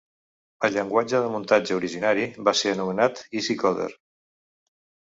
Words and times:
El 0.67 0.71
llenguatge 0.77 1.19
de 1.25 1.29
muntatge 1.35 1.77
originari 1.77 2.27
va 2.49 2.57
ser 2.63 2.75
anomenat 2.79 3.25
Easycoder. 3.39 3.93